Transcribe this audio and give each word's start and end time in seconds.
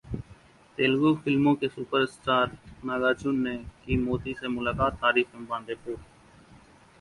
तेलुगू 0.77 1.13
फिल्मों 1.25 1.53
के 1.55 1.67
सुपरस्टार 1.67 2.57
नागार्जुन 2.85 3.39
ने 3.43 3.55
की 3.85 3.97
मोदी 3.99 4.33
से 4.41 4.47
मुलाकात, 4.47 4.95
तारीफ 4.95 5.31
के 5.31 5.45
बांधे 5.45 5.75
पुल 5.75 5.97